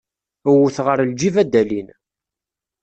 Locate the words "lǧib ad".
1.09-1.49